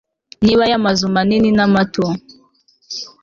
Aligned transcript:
Niba 0.43 0.61
aya 0.67 0.83
mazu 0.85 1.05
manini 1.15 1.49
na 1.57 1.65
mato 1.73 2.05